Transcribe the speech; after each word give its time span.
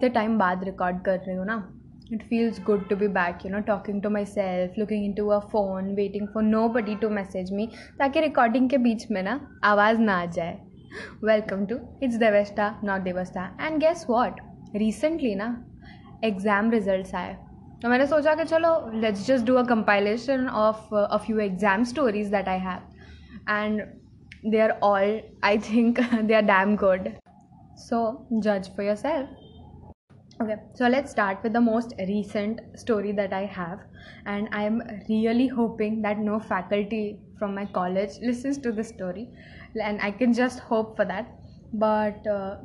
इतने 0.00 0.08
टाइम 0.10 0.36
बाद 0.38 0.62
रिकॉर्ड 0.64 1.00
कर 1.04 1.18
रही 1.18 1.36
हूँ 1.36 1.44
ना 1.46 1.54
it 2.12 2.22
feels 2.28 2.60
good 2.66 2.88
to 2.88 2.96
be 2.96 3.06
back 3.14 3.44
you 3.44 3.50
know 3.52 3.58
talking 3.62 4.00
to 4.02 4.10
myself 4.26 4.78
looking 4.78 5.04
into 5.14 5.26
a 5.28 5.38
phone 5.48 5.92
waiting 5.94 6.26
for 6.34 6.42
nobody 6.68 6.94
to 7.02 7.08
message 7.10 7.52
me 7.52 7.66
ताकि 7.98 8.20
recording 8.20 8.68
के 8.70 8.78
बीच 8.78 9.10
में 9.10 9.22
ना 9.22 9.38
आवाज़ 9.64 9.98
ना 10.00 10.14
आ 10.20 10.24
जाए। 10.26 10.56
वेलकम 11.24 11.66
टू 11.66 11.76
इट्स 12.02 12.16
देवेस्टा 12.16 12.68
नॉट 12.84 13.00
देवस्था 13.00 13.44
एंड 13.60 13.78
गेस 13.80 14.06
वॉट 14.10 14.40
रिसेंटली 14.76 15.34
ना 15.34 15.50
एग्ज़ाम 16.24 16.70
रिज़ल्ट 16.70 17.14
आए। 17.14 17.36
तो 17.82 17.88
मैंने 17.88 18.06
सोचा 18.06 18.34
कि 18.34 18.44
चलो 18.44 18.72
let's 18.94 19.26
just 19.26 19.46
do 19.46 19.54
a 19.54 19.64
compilation 19.66 20.48
of 20.62 20.94
a 20.94 21.16
few 21.26 21.38
exam 21.40 21.84
stories 21.92 22.30
that 22.30 22.48
I 22.48 22.58
have 22.60 22.80
and 23.50 23.82
they 24.46 24.60
are 24.60 24.78
all 24.82 25.20
I 25.44 25.58
think 25.70 26.00
they 26.00 26.34
are 26.34 26.42
damn 26.46 26.74
good 26.76 27.08
so 27.78 28.02
जज 28.32 28.70
for 28.76 28.86
yourself 28.96 29.36
okay 30.42 30.56
so 30.74 30.88
let's 30.88 31.10
start 31.10 31.42
with 31.42 31.52
the 31.52 31.60
most 31.60 31.92
recent 32.08 32.60
story 32.78 33.12
that 33.12 33.32
i 33.32 33.44
have. 33.44 33.80
And 34.26 34.48
i 34.52 34.62
am 34.62 34.80
really 35.08 35.48
hoping 35.48 36.00
that 36.02 36.18
no 36.18 36.38
faculty 36.40 37.18
from 37.38 37.54
my 37.54 37.66
college 37.66 38.18
listens 38.22 38.58
to 38.58 38.72
this 38.72 38.88
story. 38.88 39.28
And 39.74 40.00
i 40.00 40.10
can 40.10 40.32
just 40.32 40.60
hope 40.60 40.96
for 40.96 41.04
that. 41.04 41.36
But 41.72 42.26
uh, 42.26 42.56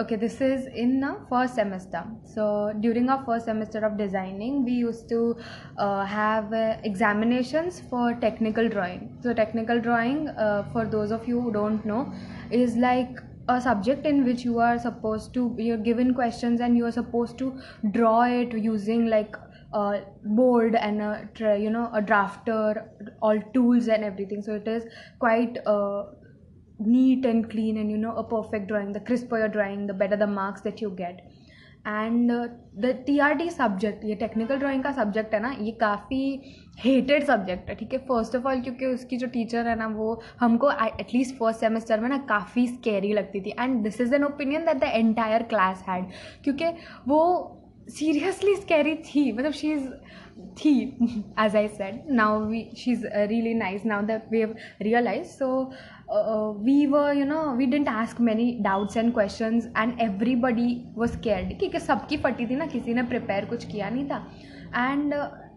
okay 0.00 0.16
this 0.16 0.40
is 0.40 0.66
in 0.66 1.00
the 1.00 1.16
first 1.30 1.54
semester. 1.54 2.04
So 2.34 2.74
during 2.80 3.08
our 3.08 3.24
first 3.24 3.46
semester 3.46 3.84
of 3.86 3.96
designing 3.96 4.64
we 4.64 4.72
used 4.72 5.08
to 5.08 5.36
uh, 5.78 6.04
have 6.04 6.52
uh, 6.52 6.76
examinations 6.84 7.80
for 7.88 8.14
technical 8.20 8.68
drawing. 8.68 9.18
So 9.22 9.32
technical 9.32 9.80
drawing 9.80 10.28
uh, 10.28 10.64
for 10.72 10.84
those 10.84 11.10
of 11.10 11.26
you 11.26 11.40
who 11.40 11.50
don't 11.50 11.84
know 11.86 12.12
is 12.50 12.76
like 12.76 13.18
a 13.48 13.60
subject 13.60 14.06
in 14.06 14.24
which 14.24 14.44
you 14.44 14.58
are 14.58 14.78
supposed 14.78 15.34
to 15.34 15.54
you're 15.58 15.76
given 15.76 16.14
questions 16.14 16.60
and 16.60 16.76
you 16.76 16.84
are 16.86 16.92
supposed 16.92 17.38
to 17.38 17.60
draw 17.90 18.22
it 18.22 18.52
using 18.52 19.06
like 19.06 19.36
a 19.72 20.02
board 20.24 20.74
and 20.74 21.00
a 21.00 21.58
you 21.58 21.70
know 21.70 21.90
a 21.94 22.02
drafter 22.02 22.88
all 23.20 23.40
tools 23.54 23.88
and 23.88 24.04
everything. 24.04 24.42
So 24.42 24.54
it 24.54 24.68
is 24.68 24.84
quite 25.18 25.58
uh, 25.66 26.04
neat 26.78 27.24
and 27.24 27.50
clean 27.50 27.78
and 27.78 27.90
you 27.90 27.96
know 27.96 28.14
a 28.16 28.24
perfect 28.24 28.68
drawing 28.68 28.92
the 28.92 29.00
crisper 29.00 29.38
your 29.38 29.48
drawing 29.48 29.86
the 29.86 29.94
better 29.94 30.16
the 30.16 30.26
marks 30.26 30.60
that 30.62 30.80
you 30.80 30.90
get 30.90 31.20
and 31.86 32.32
the 32.80 32.92
T 33.06 33.18
R 33.18 33.34
T 33.34 33.48
subject 33.50 34.04
ये 34.04 34.14
technical 34.14 34.58
drawing 34.58 34.82
का 34.82 34.92
subject 34.92 35.34
है 35.34 35.40
ना, 35.40 35.54
ये 35.60 35.70
काफ़ी 35.80 36.40
hated 36.80 37.24
subject 37.24 37.68
है, 37.68 37.74
ठीक 37.74 37.92
है? 37.92 37.98
First 38.00 38.36
of 38.36 38.46
all 38.48 38.60
क्योंकि 38.60 38.86
उसकी 38.86 39.16
जो 39.16 39.26
टीचर 39.28 39.66
है 39.68 39.74
ना, 39.78 39.86
वो 39.86 40.20
हमको 40.40 40.70
एटलीस्ट 40.70 41.34
फ़र्स्ट 41.36 41.60
सेमेस्टर 41.60 42.00
में 42.00 42.08
ना 42.08 42.18
काफ़ी 42.28 42.66
स्केरी 42.66 43.12
लगती 43.12 43.40
थी। 43.40 43.54
And 43.58 43.82
this 43.82 44.00
is 44.00 44.14
an 44.14 44.24
opinion 44.24 44.64
that 44.66 44.80
the 44.80 44.92
entire 44.94 45.42
class 45.44 45.84
had 45.88 46.06
क्योंकि 46.44 46.72
वो 47.08 47.58
सीरियसली 47.88 48.54
स्कैरी 48.56 48.94
थी 48.94 49.30
मतलब 49.32 49.52
शी 49.52 49.72
इज़ 49.72 49.88
थी 50.58 50.74
as 51.40 51.56
I 51.56 51.68
said 51.68 52.02
now 52.10 52.44
we 52.46 52.64
she 52.76 52.92
is 52.92 53.06
really 53.06 53.54
nice 53.54 53.84
now 53.86 54.02
that 54.06 54.30
we 54.32 54.40
have 54.40 54.54
realise 54.82 55.26
so 55.28 55.48
we 56.64 56.86
व 56.86 57.08
you 57.18 57.24
know 57.26 57.42
we 57.56 57.66
didn't 57.66 57.88
ask 57.88 58.20
many 58.20 58.50
doubts 58.60 58.96
and 58.96 59.12
question 59.14 59.60
and 59.76 60.00
everybody 60.00 60.74
was 60.96 61.16
scared 61.18 61.58
क्योंकि 61.58 61.78
सबकी 61.80 62.16
फटी 62.16 62.46
थी 62.46 62.56
ना, 62.56 62.66
किसी 62.66 62.94
ने 62.94 63.02
prepare 63.02 63.44
कुछ 63.44 63.64
किया 63.72 63.88
नहीं 63.90 64.04
था. 64.06 64.26
And 64.76 65.14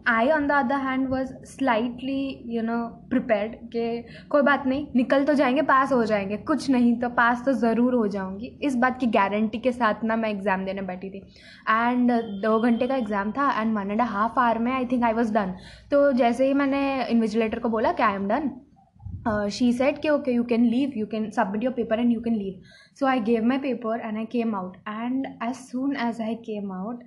I 0.08 0.30
on 0.32 0.48
the 0.48 0.52
other 0.52 0.80
hand 0.88 1.08
was 1.10 1.34
slightly 1.48 2.44
you 2.56 2.62
know 2.64 2.78
prepared 3.10 3.56
कि 3.76 4.04
कोई 4.30 4.42
बात 4.42 4.66
नहीं 4.68 4.86
निकल 4.96 5.24
तो 5.26 5.34
जाएँगे 5.34 5.62
पास 5.70 5.92
हो 5.92 6.04
जाएँगे। 6.06 6.38
कुछ 6.48 6.70
नहीं 6.70 6.96
तो 7.00 7.10
पास 7.20 7.44
तो 7.46 7.54
ज़रूर 7.54 7.96
हो 7.96 8.08
जाऊँगी। 8.16 8.48
इस 8.64 8.76
बात 8.84 9.00
की 9.00 9.08
गारंटी 9.18 9.60
के 9.60 9.72
साथ 9.72 10.04
ना 10.04 10.16
मैं 10.16 10.30
एग्ज़ाम 10.30 10.66
देने 10.66 10.82
बैठी 10.82 11.10
थी। 11.10 11.24
एंड 11.70 12.12
दो 12.44 12.60
घंटे 12.60 12.88
का 12.88 12.96
एग्ज़ाम 12.96 13.32
था 13.38 13.50
and 13.62 13.78
one 13.78 13.92
and 13.92 14.02
half 14.02 14.40
hour 14.40 14.60
में 14.60 14.72
I 14.72 14.86
think 14.92 15.04
I 15.04 15.14
was 15.14 15.34
done 15.34 15.56
तो 15.92 16.12
जैसे 16.22 16.48
ही 16.48 16.54
मैंने 16.54 16.84
इन्विजिलेटर 17.06 17.60
को 17.60 17.70
बोला 17.70 17.92
कि 17.92 18.04
I 18.04 18.16
am 18.16 18.28
done 18.28 18.52
she 19.54 19.68
said 19.78 19.96
okay, 20.00 20.10
okay 20.16 20.34
you 20.34 20.44
can 20.50 20.66
leave 20.72 20.96
you 20.98 21.06
can 21.12 21.24
submit 21.36 21.64
your 21.66 21.72
paper 21.78 21.98
and 22.02 22.12
you 22.16 22.20
can 22.26 22.36
leave. 22.42 22.58
So 23.00 23.08
i 23.12 23.16
gave 23.30 23.48
my 23.52 23.56
paper 23.64 23.94
and 24.10 24.20
i 24.24 24.26
came 24.34 24.52
out. 24.58 24.76
And 24.86 25.26
as 25.46 25.62
soon 25.70 25.96
as 26.08 26.20
i 26.26 26.36
came 26.44 26.74
out 26.76 27.00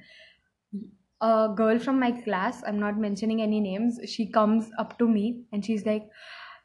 a 1.21 1.49
girl 1.55 1.79
from 1.79 1.99
my 1.99 2.11
class 2.13 2.63
i'm 2.67 2.79
not 2.79 2.99
mentioning 2.99 3.41
any 3.43 3.61
names 3.61 3.99
she 4.07 4.27
comes 4.27 4.71
up 4.79 4.99
to 4.99 5.09
me 5.09 5.45
and 5.53 5.65
she's 5.65 5.87
like 5.87 6.11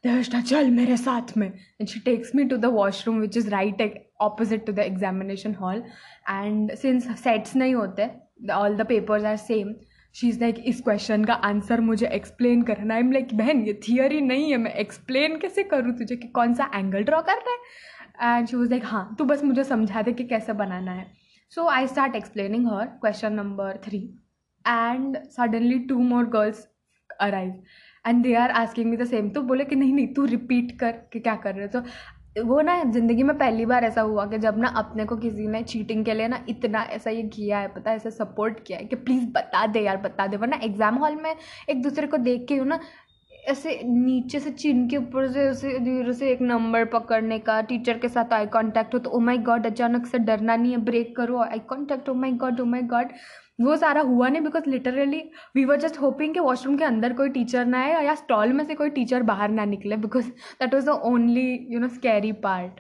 Devashta, 0.05 0.45
chal 0.45 0.69
mere 0.69 0.97
saath 0.97 1.33
mein. 1.37 1.53
And 1.79 1.89
she 1.89 2.01
takes 2.01 2.33
me 2.33 2.45
to 2.49 2.57
the 2.57 2.69
washroom, 2.69 3.21
which 3.21 3.37
is 3.37 3.47
right 3.47 3.81
opposite 4.19 4.65
to 4.65 4.73
the 4.73 4.85
examination 4.85 5.53
hall. 5.53 5.81
And 6.27 6.73
since 6.75 7.05
sets 7.21 7.53
nahi 7.53 7.73
hote, 7.73 8.11
all 8.51 8.75
the 8.75 8.83
papers 8.83 9.23
are 9.23 9.37
same. 9.37 9.75
She 10.15 10.27
is 10.29 10.39
like 10.39 10.55
इस 10.67 10.81
question 10.81 11.23
का 11.25 11.33
answer 11.45 11.81
मुझे 11.81 12.07
explain 12.07 12.61
करना 12.63 12.95
है 12.95 13.11
like 13.13 13.33
बहन 13.37 13.61
ये 13.67 13.73
theory 13.87 14.19
नहीं 14.21 14.51
है 14.51 14.57
मैं 14.57 14.73
एक्सप्लेन 14.83 15.37
कैसे 15.39 15.63
करूँ 15.71 15.93
तुझे 15.97 16.15
कि 16.15 16.27
कौन 16.35 16.53
सा 16.53 16.69
एंगल 16.75 17.03
ड्रॉ 17.03 17.21
करना 17.29 17.51
है 17.51 18.37
एंड 18.37 18.47
शी 18.47 18.55
वॉज़ 18.57 18.69
लाइक 18.71 18.83
हाँ 18.85 19.15
तू 19.19 19.25
बस 19.25 19.43
मुझे 19.43 19.63
समझा 19.63 20.01
दे 20.01 20.13
कि 20.13 20.23
कैसे 20.33 20.53
बनाना 20.59 20.91
है 20.91 21.07
so 21.51 21.67
I 21.67 21.87
start 21.87 22.15
explaining 22.15 22.67
her 22.73 22.85
question 23.01 23.33
number 23.33 23.79
three 23.85 24.07
and 24.67 25.17
suddenly 25.27 25.79
two 25.79 25.99
more 25.99 26.25
girls 26.29 26.67
arrive 27.21 27.53
and 28.05 28.23
they 28.23 28.33
are 28.35 28.51
asking 28.51 28.89
me 28.89 28.97
the 28.97 29.05
same 29.05 29.29
तो 29.29 29.41
बोले 29.43 29.65
कि 29.65 29.75
नहीं 29.75 29.93
नहीं, 29.93 30.07
तू 30.13 30.25
रिपीट 30.25 30.77
कर 30.79 30.91
कि 31.13 31.19
क्या 31.19 31.35
कर 31.35 31.55
रहे 31.55 31.65
हो? 31.65 31.79
तो 31.79 32.43
वो 32.45 32.61
ना 32.61 32.83
ज़िंदगी 32.83 33.23
में 33.23 33.37
पहली 33.37 33.65
बार 33.65 33.83
ऐसा 33.83 34.01
हुआ 34.01 34.25
कि 34.25 34.37
जब 34.37 34.57
ना 34.59 34.67
अपने 34.77 35.03
को 35.05 35.15
किसी 35.17 35.47
ने 35.47 35.61
चीटिंग 35.63 36.03
के 36.05 36.13
लिए 36.13 36.27
ना 36.27 36.39
इतना 36.49 36.81
ऐसा 36.91 37.09
ये 37.09 37.23
किया 37.25 37.59
है, 37.59 37.67
पता 37.67 37.91
है, 37.91 37.95
ऐसा 37.97 38.09
सपोर्ट 38.09 38.59
किया 38.67 38.77
है 38.77 38.85
कि 38.85 38.95
प्लीज़ 38.97 39.25
बता 39.33 39.65
दे 39.67 39.81
यार, 39.81 39.97
बता 39.97 40.27
दे। 40.27 40.37
वरना 40.37 40.59
एग्ज़ाम 40.63 40.95
हॉल 40.95 41.15
में 41.15 41.35
एक 41.69 41.81
दूसरे 41.83 42.07
को 42.07 42.17
देख 42.19 42.45
के 42.49 42.59
ना 42.65 42.79
ऐसे 43.43 43.79
नीचे 43.83 44.39
से 44.39 44.51
चिन 44.51 44.87
के 44.89 44.97
ऊपर 44.97 45.27
से 45.31 45.47
उसे 45.49 45.77
धीरे 45.79 46.13
से 46.13 46.29
एक 46.31 46.41
नंबर 46.41 46.85
पकड़ने 46.85 47.39
का, 47.39 47.59
टीचर 47.61 47.97
के 47.99 48.09
साथ 48.09 48.33
आई 48.33 48.45
कांटेक्ट 48.53 48.93
हो 48.93 48.99
तो 48.99 49.09
ओ 49.09 49.19
माय 49.19 49.37
गॉड 49.47 49.65
अचानक 49.65 50.05
से 50.05 50.19
डरना 50.19 50.55
नहीं 50.55 50.71
है 50.71 50.77
ब्रेक 50.85 51.15
करो 51.17 51.39
I 51.41 51.59
contact 51.69 52.09
oh 52.09 52.13
my 52.13 52.31
God 52.43 52.61
oh 52.61 52.65
my 52.65 52.81
God 52.93 53.11
वो 53.61 53.75
सारा 53.77 54.01
हुआ 54.01 54.27
नहीं 54.27 54.41
because 54.41 54.69
literally 54.69 55.21
we 55.55 55.65
were 55.65 55.79
just 55.79 55.99
hoping 56.01 56.33
कि 56.33 56.39
वॉशरूम 56.39 56.77
के 56.77 56.83
अंदर 56.83 57.13
कोई 57.13 57.29
टीचर 57.29 57.65
ना 57.65 57.81
आए 57.81 58.05
या 58.05 58.15
स्टॉल 58.15 58.53
में 58.53 58.63
से 58.63 58.75
कोई 58.75 58.89
टीचर 58.89 59.23
बाहर 59.23 59.49
ना 59.49 59.65
निकले 59.65 59.97
because 59.97 60.29
that 60.61 60.73
was 60.73 60.85
the 60.85 60.99
only 61.05 61.47
you 61.71 61.79
know 61.79 61.87
scary 61.89 62.31
part 62.47 62.79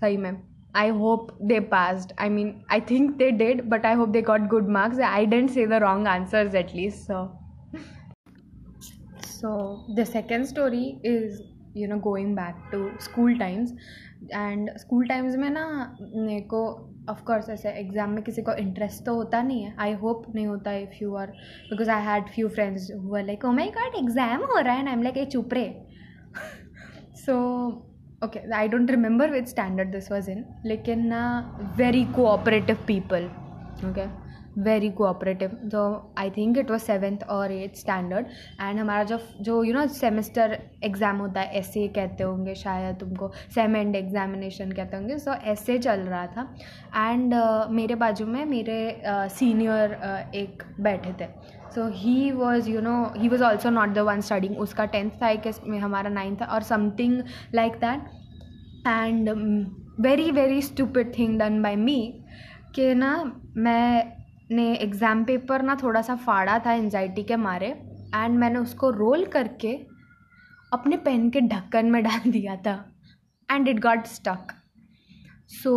सही 0.00 0.16
ma'am 0.16 0.36
I 0.76 0.88
hope 1.02 1.36
they 1.42 1.60
passed 1.74 2.12
I 2.20 2.28
mean 2.30 2.54
I 2.72 2.80
think 2.90 3.14
they 3.16 3.30
did 3.30 3.68
but 3.70 3.86
I 3.86 3.94
hope 3.94 4.08
they 4.08 4.22
got 4.22 4.48
good 4.48 4.68
marks 4.70 5.00
I 5.10 5.26
didn't 5.26 5.50
say 5.50 5.66
the 5.66 5.82
wrong 5.82 6.08
answers 6.08 6.54
at least 6.54 6.98
so 6.98 7.24
so 9.42 9.50
the 9.94 10.04
second 10.04 10.44
story 10.46 10.84
is 11.06 11.40
you 11.76 11.88
know 11.88 11.96
going 12.00 12.34
back 12.36 12.56
to 12.72 12.78
school 13.02 13.38
times 13.38 13.72
and 14.32 14.70
school 14.78 15.06
times 15.08 15.36
में 15.36 15.48
ना, 15.50 15.64
मेरे 16.00 16.40
को 16.52 16.60
of course 17.10 17.48
ऐसे 17.50 17.70
exam 17.80 18.10
में 18.10 18.22
किसी 18.24 18.42
को 18.42 18.52
interest 18.54 19.04
तो 19.04 19.14
होता 19.14 19.42
नहीं 19.42 19.62
है. 19.62 19.74
आई 19.78 19.92
होप 20.02 20.24
नहीं 20.34 20.46
होता 20.46 20.72
if 20.74 21.02
you 21.02 21.14
are 21.16 21.32
because 21.70 21.90
I 21.90 22.02
had 22.04 22.28
few 22.34 22.48
friends 22.48 22.90
who 22.94 23.16
are 23.16 23.24
like 23.26 23.44
oh 23.44 23.52
my 23.52 23.70
God 23.78 23.96
exam 24.02 24.44
हो 24.52 24.58
रहा 24.58 24.74
है 24.74 24.86
आई 24.86 24.92
एम 24.92 25.02
लाइक 25.02 25.16
ए 25.16 25.24
चुप 25.26 25.54
रे. 25.54 25.66
So 27.26 27.34
okay 28.24 28.40
I 28.54 28.68
don't 28.68 28.90
remember 28.90 29.30
with 29.30 29.46
standard 29.46 29.92
this 29.92 30.12
was 30.12 30.30
in 30.30 30.44
लेकिन 30.66 31.12
very 31.78 32.04
cooperative 32.16 32.84
people 32.86 33.30
okay 33.88 34.06
very 34.58 34.90
cooperative 34.90 35.50
तो 35.72 35.84
I 36.18 36.30
think 36.30 36.58
it 36.58 36.70
was 36.70 36.82
seventh 36.82 37.22
और 37.30 37.52
eighth 37.52 37.76
standard 37.76 38.26
and 38.60 38.78
हमारा 38.80 39.02
जो 39.04 39.18
जो 39.40 39.62
यू 39.64 39.74
नो 39.74 39.86
सेमेस्टर 39.94 40.58
एग्ज़ाम 40.84 41.18
होता 41.18 41.40
है 41.40 41.58
ऐसे 41.58 41.86
कहते 41.96 42.24
होंगे 42.24 42.54
शायद 42.54 42.96
तुमको 43.00 43.30
सेम 43.54 43.76
एंड 43.76 43.96
एग्जामिनेशन 43.96 44.72
कहते 44.72 44.96
होंगे 44.96 45.18
सो 45.18 45.32
ऐसे 45.52 45.78
चल 45.78 46.00
रहा 46.00 46.26
था. 46.26 46.48
एंड 46.96 47.34
uh, 47.34 47.70
मेरे 47.70 47.94
बाजू 47.94 48.26
में 48.26 48.44
मेरे 48.46 49.02
सीनियर 49.06 49.90
uh, 49.90 50.02
uh, 50.02 50.34
एक 50.34 50.62
बैठे 50.80 51.12
थे. 51.20 51.28
So 51.74 51.86
he 51.94 52.30
was 52.32 52.68
you 52.70 52.80
know 52.80 52.96
he 53.16 53.28
was 53.28 53.42
also 53.44 53.70
not 53.70 53.94
the 53.94 53.98
one 54.06 54.20
studying 54.20 54.58
उसका 54.60 54.84
टेंथ 54.86 55.10
था 55.22 55.28
एक 55.28 55.46
हमारा 55.82 56.10
नाइन्थ 56.10 56.40
था 56.40 56.46
और 56.46 56.62
something 56.62 57.22
like 57.54 57.76
that 57.84 58.00
and 58.86 59.30
very 60.00 60.30
very 60.30 60.60
stupid 60.62 61.12
thing 61.18 61.38
done 61.38 61.62
by 61.62 61.76
me 61.76 62.00
कि 62.74 62.94
ना 62.94 63.12
मैं 63.56 64.21
ने 64.52 64.72
एग्ज़ाम 64.74 65.24
पेपर 65.24 65.62
ना 65.62 65.76
थोड़ा 65.82 66.02
सा 66.02 66.16
फाड़ा 66.16 66.58
था 66.58 66.72
एनजाइटी 66.72 67.22
के 67.22 67.36
मारे 67.38 67.68
एंड 68.14 68.38
मैंने 68.38 68.58
उसको 68.58 68.90
रोल 68.90 69.24
करके 69.26 69.74
अपने 70.72 70.96
पेन 70.96 71.28
के 71.30 71.40
ढक्कन 71.48 71.86
में 71.86 72.02
डाल 72.02 72.30
दिया 72.30 72.56
था 72.56 72.74
and 73.48 73.68
it 73.68 73.80
got 73.80 74.06
stuck 74.06 74.52
so 75.52 75.72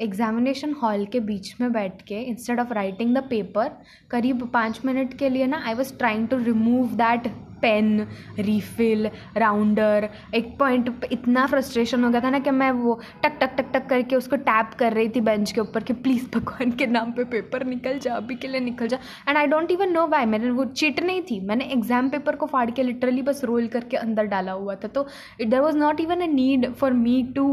examination 0.00 0.72
hall 0.72 1.04
के 1.06 1.20
बीच 1.20 1.54
में 1.60 1.72
बैठ 1.72 2.02
के 2.02 2.20
instead 2.22 2.60
of 2.60 2.72
writing 2.72 3.16
the 3.16 3.22
paper 3.30 3.70
करीब 4.10 4.48
पाँच 4.52 4.80
मिनट 4.84 5.18
के 5.18 5.28
लिए 5.28 5.46
ना 5.46 5.62
I 5.66 5.74
was 5.74 5.96
trying 5.98 6.28
to 6.28 6.36
remove 6.38 6.94
that 6.96 7.30
pen 7.62 8.06
refill 8.38 9.10
rounder 9.36 10.08
एक 10.34 10.56
पॉइंट 10.58 11.04
इतना 11.12 11.46
फ्रस्ट्रेशन 11.46 12.04
हो 12.04 12.10
गया 12.10 12.20
था 12.20 12.30
ना 12.30 12.38
कि 12.38 12.50
मैं 12.50 12.70
वो 12.72 12.98
टक 13.24 13.38
टक 13.40 13.56
टक 13.56 13.72
टक 13.74 13.88
करके 13.88 14.16
उसको 14.16 14.36
टैप 14.48 14.74
कर 14.78 14.92
रही 14.92 15.08
थी 15.08 15.20
बेंच 15.20 15.52
के 15.52 15.60
ऊपर 15.60 15.82
कि 15.82 15.92
प्लीज़ 16.06 16.24
भगवान 16.34 16.72
के 16.72 16.86
नाम 16.86 17.12
पे 17.12 17.24
पेपर 17.24 17.64
निकल 17.66 17.98
जा, 17.98 18.14
अभी 18.14 18.34
के 18.34 18.48
लिए 18.48 18.60
निकल 18.60 18.88
जा. 18.88 18.98
And 19.28 19.36
I 19.36 19.46
don't 19.46 19.70
even 19.70 19.92
know 19.92 20.06
why 20.06 20.26
मैंने 20.26 20.50
वो 20.50 20.64
चिट 20.64 21.02
नहीं 21.02 21.22
थी. 21.30 21.40
मैंने 21.40 21.64
एग्ज़ाम 21.72 22.08
पेपर 22.10 22.36
को 22.36 22.46
फाड़ 22.46 22.70
के 22.70 22.82
लिटरली 22.82 23.22
बस 23.22 23.44
रोल 23.44 23.66
करके 23.68 23.96
अंदर 23.96 24.24
डाला 24.26 24.52
हुआ 24.52 24.74
था. 24.74 24.88
तो 24.88 25.06
it 25.40 25.48
there 25.48 25.60
was 25.60 25.76
not 25.78 26.00
even 26.00 26.20
a 26.20 26.32
need 26.32 26.72
for 26.74 26.92
me 26.92 27.22
to 27.36 27.48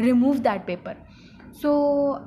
remove 0.00 0.38
that 0.38 0.66
paper 0.66 1.06
so, 1.60 1.70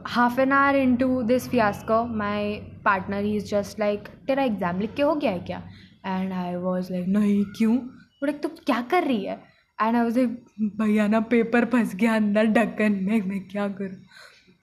half 0.06 0.38
an 0.38 0.52
hour 0.52 0.76
into 0.76 1.24
this 1.24 1.48
fiasco, 1.48 2.06
my 2.06 2.62
partner 2.84 3.22
he 3.22 3.36
is 3.38 3.50
just 3.50 3.80
like, 3.80 4.10
तेरा 4.28 4.44
एग्ज़ाम 4.44 4.80
लिख 4.80 4.94
के 4.96 5.04
हो 5.04 5.14
गया 5.16 5.32
है 5.32 5.40
क्या? 5.40 5.62
एंड 6.04 6.34
आई 6.34 6.56
वॉज़ 6.58 6.92
लाइक 6.94 7.08
नहीं, 7.08 7.44
क्यों? 7.58 7.78
बोले 7.78 8.32
तो 8.34 8.50
क्या 8.50 8.82
कर 8.92 9.04
रही 9.04 9.24
है? 9.26 9.40
एंड 9.80 9.96
आई 9.96 10.04
वॉज़ 10.04 10.20
लाइक 10.20 10.44
भैया 10.82 11.08
ना 11.08 11.20
पेपर 11.30 11.66
फंस 11.66 11.96
गया 11.96 12.16
अंदर 12.16 12.48
ढक्कन 12.54 12.92
में, 13.04 13.22
मैं 13.22 13.48
क्या 13.48 13.68
करूँ? 13.70 13.98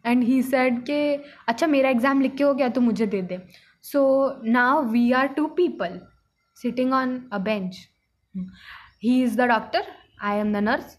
एंड 0.04 0.22
ही 0.24 0.42
सेड 0.42 0.82
के 0.86 1.14
अच्छा 1.48 1.66
मेरा 1.66 1.90
एग्ज़ाम 1.90 2.20
लिख 2.20 2.34
के 2.36 2.44
हो 2.44 2.52
गया 2.54 2.68
तो 2.68 2.80
मुझे 2.80 3.06
दे 3.06 3.22
दे. 3.22 3.38
So 3.84 4.40
now 4.44 4.82
we 4.90 5.10
are 5.12 5.26
two 5.36 5.46
people 5.56 6.00
sitting 6.56 6.92
on 6.92 7.18
a 7.32 7.38
bench 7.38 7.76
he 9.02 9.22
is 9.22 9.36
the 9.40 9.48
doctor 9.48 9.92
I 10.22 10.38
am 10.38 10.52
the 10.52 10.56
nurse 10.62 10.96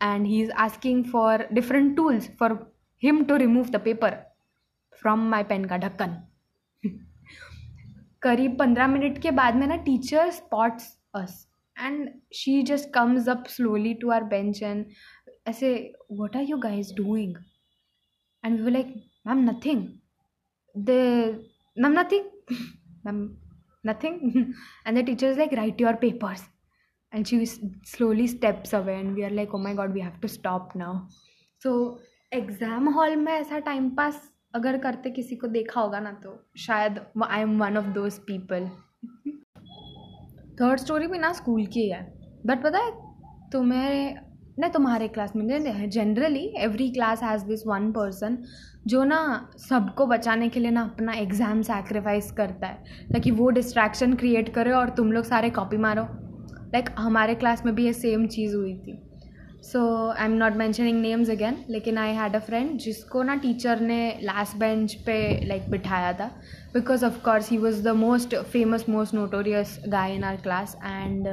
and 0.00 0.26
he 0.26 0.42
is 0.42 0.50
asking 0.64 1.04
for 1.04 1.46
different 1.52 1.94
tools 1.96 2.30
for 2.38 2.52
him 3.02 3.24
to 3.24 3.36
remove 3.36 3.68
the 3.70 3.80
paper 3.84 4.16
from 5.02 5.28
my 5.30 5.42
pen 5.44 5.64
का 5.64 5.76
ढक्कन. 5.78 6.16
करीब 8.22 8.56
पंद्रह 8.58 8.86
minute 8.86 9.18
के 9.22 9.30
बाद 9.40 9.54
में 9.56 9.66
ना 9.66 9.76
teacher 9.84 10.30
spots 10.30 10.96
us 11.14 11.46
and 11.76 12.08
she 12.34 12.62
just 12.62 12.92
comes 12.94 13.28
up 13.28 13.44
slowly 13.48 13.94
to 14.02 14.10
our 14.10 14.24
bench 14.34 14.62
and 14.62 14.84
ऐसे 15.48 15.72
what 16.12 16.36
are 16.36 16.42
you 16.42 16.58
guys 16.58 16.94
doing 16.96 17.36
and 18.44 18.60
we 18.60 18.70
like 18.70 18.94
ma'am 19.26 19.44
nothing 19.50 19.86
they 20.74 21.00
ma'am 21.76 21.98
nothing 21.98 22.56
ma'am 23.06 23.22
nothing 23.86 24.20
and 24.86 24.98
the 24.98 25.04
teacher 25.06 25.30
is 25.30 25.38
like 25.38 25.54
write 25.54 25.80
your 25.80 25.94
papers 26.02 26.48
and 27.12 27.28
she 27.28 27.44
slowly 27.84 28.26
steps 28.26 28.72
away 28.72 28.98
and 28.98 29.14
we 29.14 29.24
are 29.24 29.30
like 29.30 29.50
oh 29.52 29.58
my 29.58 29.74
god, 29.74 29.92
we 29.92 30.00
have 30.00 30.20
to 30.20 30.28
stop 30.28 30.74
now. 30.76 30.94
So 31.62 31.98
exam 32.32 32.88
hall 32.88 33.14
में 33.16 33.32
ऐसा 33.32 33.58
time 33.58 33.88
pass 33.96 34.20
अगर 34.54 34.76
करते 34.78 35.10
किसी 35.10 35.36
को 35.36 35.46
देखा 35.48 35.80
होगा 35.80 36.00
ना 36.00 36.10
तो 36.22 36.38
शायद 36.58 37.00
I 37.24 37.40
am 37.40 37.58
one 37.58 37.76
of 37.76 37.86
those 37.94 38.18
people 38.26 38.68
third 40.60 40.80
story 40.80 41.06
भी 41.06 41.18
ना 41.18 41.32
स्कूल 41.32 41.66
की 41.66 41.88
है। 41.88 42.02
बट 42.46 42.62
पता 42.62 42.78
है 42.78 42.90
तुम्हें 43.52 44.14
नहीं 44.58 44.70
तुम्हारे 44.70 45.08
क्लास 45.08 45.32
में 45.36 45.88
generally 45.90 46.44
every 46.58 46.88
class 46.90 47.22
has 47.22 47.44
this 47.44 47.66
one 47.66 47.90
person 47.92 48.36
जो 48.86 49.04
ना 49.04 49.20
सबको 49.58 50.06
बचाने 50.06 50.48
के 50.48 50.60
लिए 50.60 50.70
ना 50.70 50.82
अपना 50.84 51.12
एग्ज़ाम 51.14 51.62
सेक्रीफाइस 51.62 52.30
करता 52.32 52.66
है। 52.66 53.08
ताकि 53.12 53.30
वो 53.30 53.48
डिस्ट्रैक्शन 53.50 54.14
क्रिएट 54.14 54.48
करे 54.54 54.72
और 54.72 54.90
तुम 54.90 55.12
लोग 55.12 55.24
सारे 55.24 55.50
कॉपी 55.50 55.76
मारो। 55.78 56.02
लाइक 56.02 56.84
like, 56.84 56.98
हमारे 56.98 57.34
क्लास 57.34 57.64
में 57.66 57.74
भी 57.74 57.84
ये 57.84 57.92
सेम 57.94 58.26
चीज़ 58.26 58.56
हुई 58.56 58.74
थी। 58.76 58.92
So 59.62 59.80
I 60.10 60.24
am 60.24 60.32
not 60.36 60.56
mentioning 60.56 61.00
names 61.00 61.28
again 61.30 61.56
लेकिन 61.70 61.98
आई 61.98 62.12
हैड 62.14 62.36
अ 62.36 62.38
फ्रेंड 62.46 62.70
जिसको 62.80 63.22
ना 63.22 63.34
टीचर 63.42 63.80
ने 63.80 63.98
लास्ट 64.22 64.56
बेंच 64.58 64.94
पे 65.06 65.14
लाइक 65.46 65.60
like, 65.60 65.70
बिठाया 65.72 66.12
था। 66.12 66.26
Because 66.74 67.04
of 67.04 67.22
course 67.24 67.50
he 67.50 67.58
was 67.58 67.82
the 67.84 67.94
most 67.96 68.34
famous 68.36 68.84
most 68.88 69.14
notorious 69.14 69.78
guy 69.88 70.14
in 70.14 70.24
our 70.24 70.36
class 70.36 70.76
and 70.84 71.28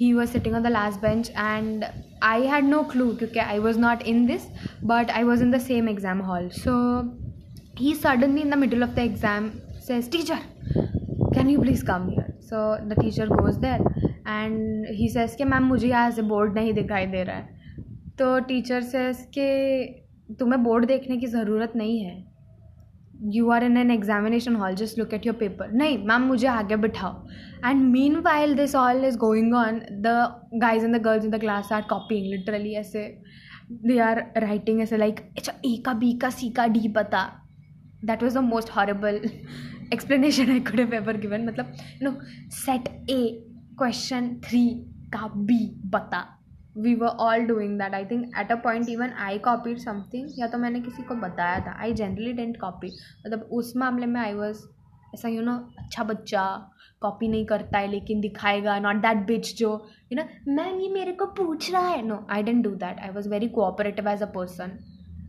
he 0.00 0.12
was 0.12 0.30
sitting 0.30 0.54
on 0.54 0.62
the 0.62 0.66
last 0.66 1.00
bench 1.02 1.30
and 1.30 1.84
I 2.22 2.46
had 2.46 2.64
no 2.64 2.82
clue 2.90 3.08
क्योंकि 3.14 3.38
I 3.38 3.58
was 3.58 3.78
not 3.78 4.02
in 4.02 4.26
this 4.26 4.46
but 4.84 5.10
I 5.10 5.22
was 5.22 5.42
in 5.42 5.50
the 5.50 5.60
same 5.60 5.88
exam 5.88 6.20
hall 6.22 6.48
so 6.56 6.74
he 7.78 7.94
suddenly 7.94 8.40
in 8.40 8.50
the 8.50 8.58
middle 8.58 8.82
of 8.82 8.90
the 8.90 8.98
exam 8.98 9.48
says 9.86 10.10
teacher 10.12 10.38
can 10.76 11.48
you 11.50 11.60
please 11.60 11.84
come 11.86 12.08
here 12.08 12.30
so 12.42 12.76
the 12.84 13.00
teacher 13.00 13.28
goes 13.28 13.56
there 13.56 14.10
and 14.28 14.86
he 14.96 15.08
says 15.08 15.34
कि 15.34 15.44
ma'am 15.44 15.64
मुझे 15.64 15.88
यहाँ 15.88 16.10
से 16.10 16.22
board 16.22 16.54
नहीं 16.54 16.72
दिखाई 16.74 17.06
दे 17.06 17.22
रहा 17.22 17.36
है। 17.36 17.60
तो 18.22 18.38
teacher 18.40 18.82
से 18.82 19.12
के 19.36 20.34
तुम्हें 20.34 20.62
बोर्ड 20.64 20.86
देखने 20.86 21.16
की 21.16 21.26
ज़रूरत 21.28 21.72
नहीं 21.76 21.98
है। 22.00 22.20
You 23.34 23.50
are 23.50 23.64
in 23.64 23.76
an 23.76 23.90
examination 23.90 24.56
hall 24.56 24.74
just 24.74 24.98
look 24.98 25.12
at 25.14 25.26
your 25.26 25.34
paper 25.36 25.72
नहीं 25.72 25.96
मैम 26.06 26.22
मुझे 26.22 26.46
आगे 26.48 26.76
बिठाओ। 26.76 27.26
And 27.64 27.82
meanwhile 28.20 28.54
this 28.56 28.74
all 28.76 29.04
is 29.04 29.16
going 29.18 29.54
on 29.54 29.80
the 29.92 30.14
guys 30.62 30.84
and 30.84 30.96
the 30.96 31.00
girls 31.02 31.24
in 31.24 31.30
the 31.30 31.40
class 31.40 31.72
are 31.72 31.82
copying 31.90 32.26
literally 32.26 32.74
ऐसे। 32.74 33.02
They 33.72 33.98
are 34.00 34.18
writing 34.36 34.80
ऐसे 34.82 34.96
like 34.96 35.20
अच्छा 35.36 35.52
A 35.64 35.76
का 35.86 35.92
B 35.94 36.12
का 36.22 36.30
C 36.30 36.50
का 36.50 36.66
D 36.66 36.88
पता। 36.96 37.24
That 38.04 38.22
was 38.22 38.38
the 38.38 38.42
most 38.42 38.70
horrible 38.76 39.20
explanation 39.92 40.50
I 40.50 40.60
could 40.60 40.80
ever 40.94 41.16
given 41.16 41.46
मतलब 41.46 41.72
you 42.02 42.10
know 42.10 42.16
set 42.56 42.88
a 43.10 43.22
question 43.78 44.34
three 44.44 44.68
का 45.14 45.26
B 45.36 45.64
बता 45.94 46.20
we 46.76 46.94
were 46.94 47.08
all 47.20 47.44
doing 47.46 47.78
that 47.78 47.94
I 47.94 48.04
think 48.10 48.38
at 48.40 48.52
a 48.52 48.54
point 48.62 48.88
even 48.88 49.12
I 49.20 49.38
copied 49.40 49.78
something 49.78 50.28
या 50.38 50.46
तो 50.46 50.58
मैंने 50.58 50.80
किसी 50.80 51.02
को 51.02 51.14
बताया 51.16 51.58
था. 51.66 51.76
आई 51.80 51.92
जनरली 51.94 52.32
डेंट 52.32 52.56
कॉपी 52.60 52.90
मतलब 53.26 53.48
उस 53.52 53.72
मामले 53.76 54.06
में 54.06 54.20
आई 54.20 54.34
वॉज़ 54.34 54.62
ऐसा 55.14 55.28
यू 55.28 55.42
नो 55.42 55.56
अच्छा 55.78 56.04
बच्चा 56.04 56.44
कॉपी 57.02 57.28
नहीं 57.28 57.44
करता 57.46 57.78
है, 57.78 57.88
लेकिन 57.90 58.20
दिखाएगा 58.20 58.78
नॉट 58.78 58.96
दैट 59.02 59.26
बिच 59.26 59.54
जो 59.58 59.70
यू 60.12 60.16
नो 60.16 60.22
मैम, 60.52 60.78
ये 60.80 60.88
मेरे 60.90 61.12
को 61.12 61.26
पूछ 61.26 61.70
रहा 61.72 61.88
है. 61.88 62.02
No 62.02 62.26
I 62.30 62.42
didn't 62.42 62.62
do 62.64 62.70
that 62.70 63.00
I 63.00 63.10
was 63.10 63.28
very 63.28 63.48
cooperative 63.50 64.08
as 64.08 64.22
a 64.22 64.26
person 64.34 64.78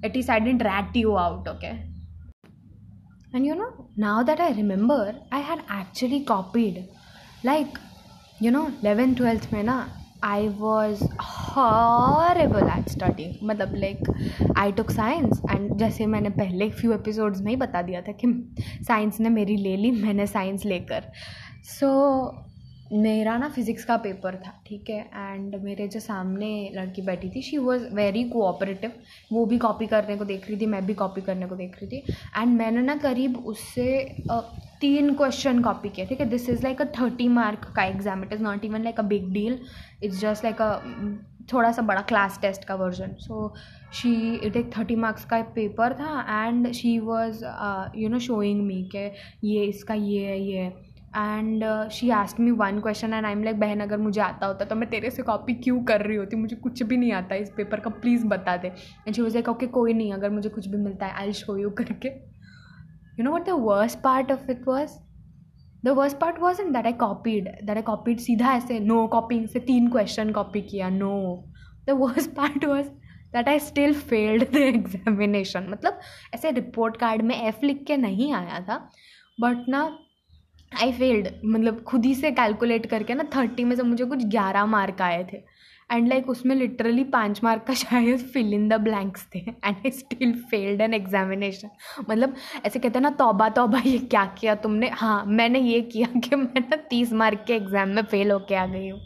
it 0.05 0.17
is 0.17 0.31
I 0.31 0.39
didn't 0.39 0.63
rat 0.63 0.97
you 0.97 1.13
out 1.15 1.47
okay 1.47 1.67
and 3.35 3.45
you 3.45 3.55
know 3.55 3.89
now 3.99 4.23
that 4.23 4.41
I 4.41 4.53
remember 4.53 5.15
I 5.33 5.41
had 5.41 5.59
actually 5.79 6.19
copied 6.25 6.83
like 7.45 7.77
you 8.41 8.51
know 8.51 8.65
eleventh 8.69 9.15
twelfth 9.15 9.53
में 9.53 9.61
ना 9.63 9.77
I 10.23 10.47
was 10.47 11.03
horrible 11.21 12.69
at 12.79 12.89
studying 12.89 13.35
मतलब 13.43 13.75
like 13.75 13.97
I 14.57 14.71
took 14.71 14.91
science 14.91 15.41
and 15.51 15.77
जैसे 15.77 16.05
मैंने 16.05 16.29
पहले 16.29 16.69
few 16.69 16.93
episodes 16.93 17.41
में 17.41 17.49
ही 17.51 17.55
बता 17.55 17.81
दिया 17.81 18.01
था 18.01 18.11
कि 18.11 18.55
साइंस 18.81 19.19
ने 19.19 19.29
मेरी 19.29 19.55
ले 19.55 19.77
ली 19.77 19.91
मैंने 19.91 20.27
साइंस 20.27 20.65
लेकर। 20.65 21.11
सो 21.63 21.87
so, 21.87 22.53
मेरा 22.93 23.37
ना 23.37 23.49
फिज़िक्स 23.49 23.85
का 23.85 23.97
पेपर 23.97 24.35
था 24.35 24.61
ठीक 24.67 24.89
है? 24.89 24.99
एंड 25.15 25.55
मेरे 25.55 25.87
जो 25.87 25.99
सामने 25.99 26.71
लड़की 26.75 27.01
बैठी 27.01 27.29
थी 27.29 27.41
शी 27.41 27.57
वॉज़ 27.57 27.83
वेरी 27.93 28.23
कोऑपरेटिव 28.23 28.91
वो 29.31 29.45
भी 29.45 29.57
कॉपी 29.57 29.87
करने 29.87 30.15
को 30.15 30.25
देख 30.25 30.49
रही 30.49 30.59
थी 30.61 30.65
मैं 30.65 30.85
भी 30.85 30.93
कॉपी 30.93 31.21
करने 31.21 31.45
को 31.45 31.55
देख 31.55 31.75
रही 31.75 31.87
थी। 31.87 32.13
एंड 32.41 32.57
मैंने 32.57 32.81
ना 32.81 32.95
करीब 32.95 33.37
उससे 33.37 34.15
तीन 34.83 35.13
क्वेश्चन 35.15 35.61
कॉपी 35.63 35.89
किए 35.89 36.05
ठीक 36.05 36.19
है? 36.19 36.29
This 36.29 36.49
is 36.49 36.63
like 36.63 36.81
a 36.81 36.85
thirty 36.99 37.27
mark 37.31 37.71
का 37.75 37.83
exam 37.85 38.23
it 38.23 38.33
is 38.33 38.43
not 38.43 38.65
even 38.65 38.83
like 38.83 38.99
a 38.99 39.03
big 39.13 39.31
deal 39.33 39.59
it's 40.03 40.19
just 40.21 40.43
like 40.43 40.61
a 40.61 40.71
थोड़ा 41.53 41.71
सा 41.71 41.81
बड़ा 41.81 42.01
क्लास 42.09 42.39
टेस्ट 42.41 42.63
का 42.65 42.75
वर्जन 42.75 43.13
सो 43.19 43.53
शी 43.93 44.13
इट 44.35 44.55
एक 44.55 44.71
थर्टी 44.77 44.95
मार्क्स 44.95 45.25
का 45.25 45.41
पेपर 45.55 45.93
था 45.93 46.45
and 46.47 46.71
she 46.73 46.97
was 47.01 47.43
you 47.97 48.09
know 48.09 48.19
showing 48.19 48.65
me 48.65 48.81
के 48.91 49.05
ये 49.47 49.63
इसका 49.65 49.93
ये 49.93 50.25
है 50.25 50.39
ये 50.41 50.57
है. 50.57 50.69
And 51.15 51.63
she 51.91 52.09
asked 52.09 52.39
me 52.39 52.51
one 52.51 52.79
question 52.81 53.13
and 53.13 53.25
I 53.25 53.31
am 53.31 53.43
like 53.43 53.59
बहन, 53.59 53.79
अगर 53.79 53.97
मुझे 53.97 54.21
आता 54.21 54.45
होता 54.47 54.65
तो 54.65 54.75
मैं 54.75 54.89
तेरे 54.89 55.09
से 55.11 55.23
कॉपी 55.23 55.53
क्यों 55.55 55.83
कर 55.85 56.01
रही 56.01 56.17
होती? 56.17 56.35
मुझे 56.35 56.55
कुछ 56.55 56.83
भी 56.83 56.97
नहीं 56.97 57.11
आता 57.13 57.35
इस 57.35 57.51
पेपर 57.57 57.79
का 57.79 57.89
प्लीज़ 57.89 58.25
बता 58.27 58.55
दे. 58.57 58.67
And 58.67 59.15
she 59.15 59.21
was 59.21 59.33
like 59.33 59.49
okay 59.49 59.67
कोई 59.67 59.93
नहीं, 59.93 60.13
अगर 60.13 60.29
मुझे 60.29 60.49
कुछ 60.49 60.67
भी 60.67 60.77
मिलता 60.77 61.05
है 61.05 61.13
आई 61.21 61.33
शो 61.33 61.57
यू 61.57 61.69
करके. 61.81 62.09
You 63.19 63.23
know 63.23 63.31
what 63.31 63.45
the 63.45 63.49
worst 63.49 63.99
part 63.99 64.31
of 64.31 64.51
it 64.51 64.67
was 64.67 64.91
the 65.85 65.89
worst 65.89 66.17
part 66.17 66.39
was 66.39 66.61
in 66.61 66.71
that 66.73 66.85
I 66.85 66.93
copied 66.93 67.49
that 67.63 67.77
I 67.77 67.81
copied 67.81 68.19
सीधा 68.19 68.53
ऐसे 68.53 68.79
नो 68.79 69.07
कॉपिंग 69.07 69.47
से 69.47 69.59
तीन 69.59 69.89
क्वेश्चन 69.89 70.31
कॉपी 70.31 70.61
किया 70.61 70.89
no 70.89 71.13
the 71.87 71.91
worst 71.91 72.29
part 72.29 72.65
was 72.65 72.87
that 73.33 73.47
I 73.49 73.59
still 73.59 73.93
failed 73.93 74.43
the 74.53 74.57
examination 74.57 75.67
मतलब 75.69 75.99
ऐसे 76.33 76.51
report 76.51 76.97
card 76.97 77.21
में 77.21 77.35
F 77.41 77.65
लिख 77.65 77.83
के 77.87 77.97
नहीं 77.97 78.33
आया 78.33 78.59
था 78.59 78.77
बट 79.41 79.65
ना 79.69 79.83
आई 80.81 80.91
फेल्ड 80.93 81.27
मतलब 81.45 81.83
खुद 81.83 82.05
ही 82.05 82.13
से 82.15 82.31
कैलकुलेट 82.31 82.85
करके 82.85 83.13
ना 83.13 83.23
थर्टी 83.35 83.63
में 83.63 83.75
से 83.75 83.83
मुझे 83.83 84.05
कुछ 84.05 84.25
ग्यारह 84.25 84.65
मार्क 84.65 85.01
आए 85.01 85.23
थे। 85.33 85.37
एंड 85.91 86.07
लाइक 86.07 86.29
उसमें 86.29 86.55
लिटरली 86.55 87.03
पाँच 87.13 87.43
मार्क 87.43 87.63
का 87.67 87.73
शायद 87.83 88.19
फिल 88.33 88.53
इन 88.53 88.67
द 88.69 88.73
ब्लैंक्स 88.81 89.25
थे. 89.35 89.39
And 89.39 89.75
I 89.75 89.91
still 89.91 90.33
failed 90.51 90.81
an 90.81 90.93
examination 90.93 91.69
मतलब 92.09 92.35
ऐसे 92.65 92.79
कहते 92.79 92.99
हैं 92.99 93.03
ना, 93.03 93.09
तौबा 93.11 93.49
तौबा, 93.49 93.81
ये 93.85 93.97
क्या 93.99 94.25
किया 94.39 94.55
तुमने? 94.55 94.89
हाँ 94.93 95.23
मैंने 95.27 95.59
ये 95.59 95.81
किया 95.81 96.07
कि 96.19 96.35
मैं 96.45 96.61
ना 96.61 96.75
तीस 96.89 97.13
मार्क 97.13 97.43
के 97.47 97.53
एग्ज़ाम 97.55 97.89
में 97.89 98.03
फेल 98.03 98.31
होके 98.31 98.55
आ 98.55 98.65
गई 98.67 98.89
हूँ. 98.89 98.99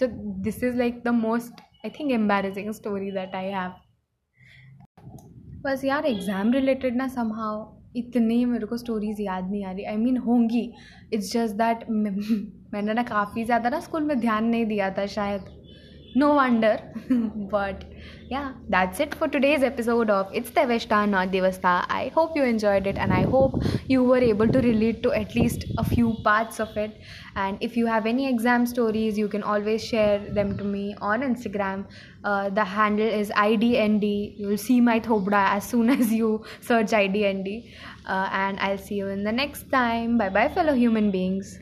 So 0.00 0.06
this 0.42 0.62
is 0.64 0.76
like 0.76 1.02
the 1.04 1.08
most 1.14 1.60
I 1.84 1.90
think 1.98 2.12
embarrassing 2.12 2.70
story 2.74 3.10
that 3.12 3.34
I 3.34 3.46
have 3.46 3.72
बस 5.64 5.84
यार 5.84 6.06
एग्ज़ाम 6.06 6.52
रिलेटेड 6.52 6.96
ना 6.96 7.08
समहाउ 7.08 7.64
इतनी 7.96 8.44
मेरे 8.44 8.66
को 8.66 8.76
स्टोरीज़ 8.76 9.20
याद 9.22 9.50
नहीं 9.50 9.64
आ 9.64 9.70
रही. 9.72 9.84
आई 9.84 9.96
मीन 9.96 10.16
होंगी. 10.18 10.70
इट्स 11.12 11.32
जस्ट 11.32 11.54
दैट 11.56 11.84
मैंने 11.90 12.94
ना 12.94 13.02
काफ़ी 13.02 13.44
ज़्यादा 13.44 13.68
ना 13.70 13.80
स्कूल 13.80 14.02
में 14.04 14.18
ध्यान 14.20 14.44
नहीं 14.44 14.66
दिया 14.66 14.90
था 14.98 15.06
शायद. 15.06 15.44
No 16.22 16.34
wonder. 16.34 16.74
But 17.50 17.84
yeah 18.28 18.54
that's 18.68 18.98
it 18.98 19.14
for 19.14 19.28
today's 19.28 19.62
episode 19.62 20.10
of 20.10 20.30
it's 20.38 20.50
devashta 20.54 20.98
not 21.08 21.28
devasta 21.34 21.74
i 21.96 22.08
hope 22.14 22.32
you 22.38 22.46
enjoyed 22.52 22.88
it 22.92 22.96
and 23.04 23.12
i 23.18 23.20
hope 23.34 23.54
you 23.92 24.02
were 24.08 24.22
able 24.28 24.48
to 24.56 24.62
relate 24.66 25.00
to 25.04 25.12
at 25.18 25.36
least 25.36 25.66
a 25.78 25.84
few 25.84 26.14
parts 26.24 26.58
of 26.58 26.76
it. 26.76 27.00
And 27.36 27.58
if 27.60 27.76
you 27.76 27.86
have 27.86 28.06
any 28.06 28.28
exam 28.28 28.66
stories 28.66 29.18
you 29.18 29.28
can 29.28 29.42
always 29.42 29.84
share 29.84 30.18
them 30.38 30.56
to 30.58 30.64
me 30.64 30.96
on 31.00 31.20
instagram. 31.20 31.86
Uh, 32.24 32.50
the 32.50 32.64
handle 32.64 33.06
is 33.20 33.30
idnd 33.30 34.36
you'll 34.36 34.58
see 34.58 34.80
my 34.80 34.98
thobda 34.98 35.42
as 35.58 35.68
soon 35.74 35.90
as 35.98 36.12
you 36.12 36.44
search 36.60 36.90
idnd 37.02 37.70
uh, 38.06 38.28
and 38.32 38.58
i'll 38.58 38.82
see 38.88 38.96
you 38.96 39.06
in 39.08 39.22
the 39.22 39.32
next 39.32 39.70
time. 39.70 40.18
Bye 40.18 40.30
bye 40.30 40.48
fellow 40.48 40.74
human 40.74 41.10
beings 41.10 41.54